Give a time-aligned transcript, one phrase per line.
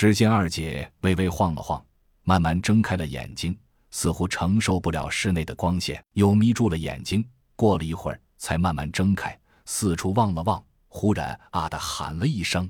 [0.00, 1.84] 只见二姐微微晃了晃，
[2.22, 3.54] 慢慢睁开了眼睛，
[3.90, 7.22] 似乎承受不了室内的光线，又眯住了眼睛。
[7.54, 12.66] 过了一会儿，才慢慢睁开，四处望了望，忽然啊的喊了一声。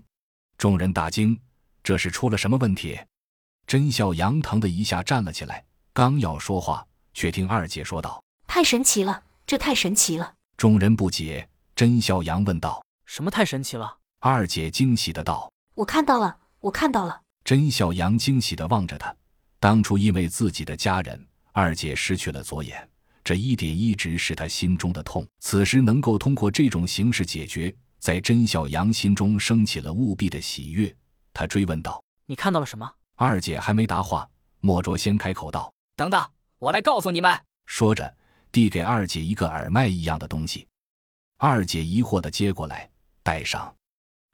[0.58, 1.38] 众人大惊，
[1.84, 2.98] 这是出了什么问题？
[3.64, 6.84] 甄笑阳疼的一下站了起来，刚要说话，
[7.14, 19.14] 却听二姐说道：“太神奇了，这太神奇了。”众人不解，甄笑阳问道：“什么太神奇了？”二姐惊喜的道：“我看到了，我看到了。”甄小阳惊喜的望着他，
[19.58, 22.88] 当初因为自己的家人，二姐失去了左眼，
[23.24, 25.26] 这一点一直是他心中的痛。
[25.40, 30.94] 此时能够通过这种形式解决，在甄小阳心中升起了务必的喜悦。
[31.32, 34.28] 他追问道：“你看到了什么？”二姐还没答话，
[34.60, 36.22] 莫卓先开口道：“等等，
[36.58, 38.16] 我来告诉你们。”说着，
[38.52, 40.66] 递给二姐一个耳麦一样的东西。
[41.38, 42.88] 二姐疑惑的接过来，
[43.22, 43.74] 戴上。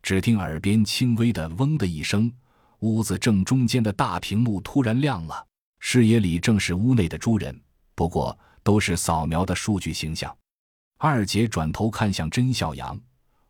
[0.07, 2.33] 只听耳边轻微的“嗡”的一声，
[2.79, 5.45] 屋子正中间的大屏幕突然亮了。
[5.81, 7.61] 视野里正是屋内的诸人，
[7.97, 10.33] 不过都是扫描的数据形象。
[10.99, 12.97] 二姐转头看向甄笑阳，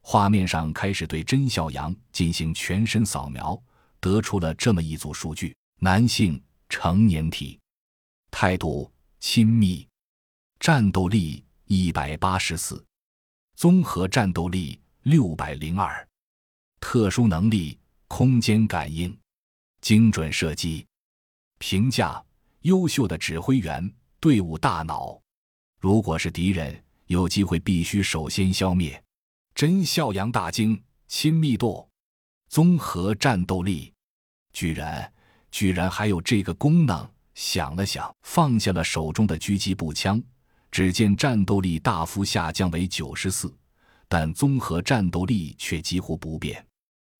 [0.01, 3.63] 画面上开始对甄笑阳进行全身扫描。
[4.01, 7.61] 得出了这么一组数据：男性，成年体，
[8.31, 9.87] 态度亲密，
[10.59, 12.83] 战斗力一百八十四，
[13.57, 16.09] 综合战斗力六百零二，
[16.89, 19.13] 特殊能力空间感应，
[19.81, 20.87] 精准射击，
[21.59, 22.25] 评价
[22.61, 25.21] 优秀的指挥员，队伍大脑。
[25.81, 29.03] 如果是敌人，有机会必须首先消灭。
[29.53, 31.89] 真笑阳大惊：亲密度。
[32.49, 33.93] 综合战斗力，
[34.53, 35.13] 居然
[35.51, 37.05] 居然还有这个功能！
[37.35, 40.23] 想了想，放下了手中的狙击步枪。
[40.71, 43.53] 只见战斗力大幅下降为九十四，
[44.07, 46.65] 但综合战斗力却几乎不变。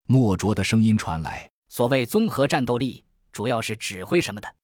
[0.07, 4.55] 莫卓的声音传来：“所谓综合战斗力，主要是指挥什么的。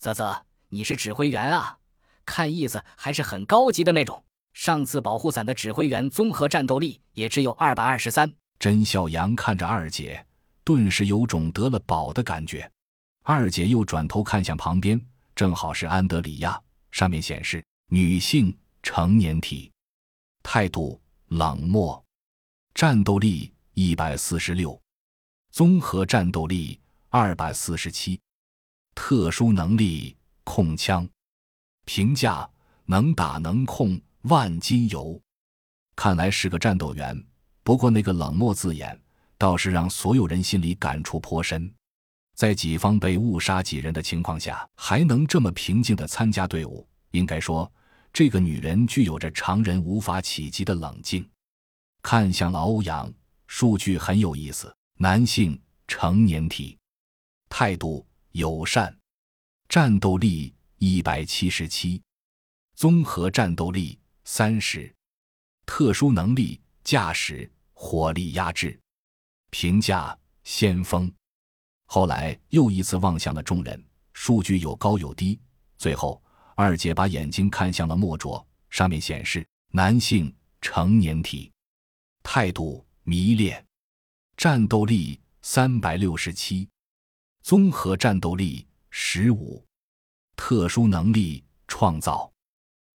[0.00, 1.78] 啧啧，你是指挥员啊？
[2.24, 4.24] 看意思还是很高级的那种。
[4.54, 10.24] 上次保护伞的指挥员综合战斗力也只有二百二十三。”甄笑阳看着二姐，
[10.64, 12.68] 顿时有种得了宝的感觉。
[13.22, 14.98] 二姐又转头看向旁边，
[15.36, 16.58] 正好是安德里亚，
[16.90, 19.70] 上面显示女性成年体，
[20.42, 22.02] 态度冷漠，
[22.74, 24.76] 战斗力一百四十六，
[25.52, 26.80] 综合战斗力
[27.10, 28.20] 二百四十七，
[28.92, 31.08] 特殊能力控枪，
[31.84, 32.50] 评价
[32.86, 35.22] 能打能控，万金油，
[35.94, 37.24] 看来是个战斗员。
[37.62, 39.00] 不过那个冷漠字眼，
[39.38, 41.72] 倒是让所有人心里感触颇深。
[42.34, 47.72] 在己方被误杀几人的情况下，还能这么平静的参加队伍，应该说，
[48.12, 51.24] 这个女人具有着常人无法企及的冷静。
[52.02, 53.12] 看向了欧阳，
[53.48, 56.78] 数据很有意思：男性，成年体，
[57.48, 58.96] 态度友善，
[59.68, 62.00] 战斗力一百七十七，
[62.76, 64.94] 综合战斗力三十，
[65.66, 67.50] 特殊能力驾驶。
[67.80, 68.76] 火力压制，
[69.50, 71.08] 评价先锋。
[71.86, 73.80] 后来又一次望向了众人，
[74.12, 75.38] 数据有高有低。
[75.76, 76.20] 最后，
[76.56, 81.52] 二姐把眼睛看向了莫卓，上面显示男性成年体，
[82.24, 83.66] 态度迷恋，
[84.36, 86.68] 战斗力三百六十七，
[87.40, 89.64] 综合战斗力十五，
[90.36, 92.30] 特殊能力创造。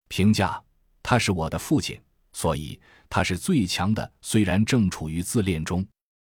[0.09, 0.63] 评价：
[1.01, 2.00] 他是我的父亲，
[2.31, 2.79] 所以。
[3.09, 5.84] 他是最强的，虽然正处于自恋中。